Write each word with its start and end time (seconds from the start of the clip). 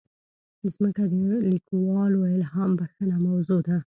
مځکه 0.63 1.03
د 1.13 1.15
لیکوالو 1.51 2.19
الهامبخښه 2.35 3.07
موضوع 3.27 3.59
ده. 3.67 3.77